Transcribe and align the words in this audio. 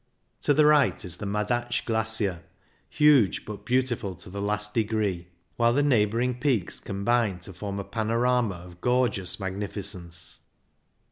To 0.39 0.53
the 0.55 0.65
right 0.65 1.05
is 1.05 1.17
the 1.17 1.27
Madatsch 1.27 1.85
Glacier, 1.85 2.41
huge 2.89 3.45
but 3.45 3.67
beautiful 3.67 4.15
to 4.15 4.31
the 4.31 4.41
last 4.41 4.73
degree, 4.73 5.27
while 5.57 5.73
the 5.73 5.83
neighbouring 5.83 6.39
24 6.39 6.41
CYCLING 6.41 6.55
IN 6.55 6.57
THE 6.57 6.65
ALPS 6.65 6.71
peaks 6.73 6.79
combine 6.79 7.39
to 7.41 7.53
form 7.53 7.79
a 7.79 7.83
panorama 7.83 8.55
of 8.55 8.81
gorgeous 8.81 9.39
magnificence. 9.39 10.39